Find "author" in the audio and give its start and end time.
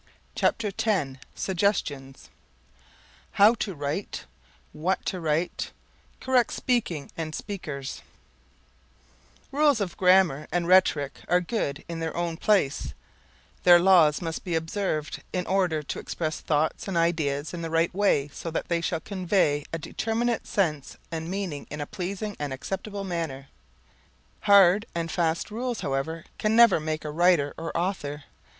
27.77-28.23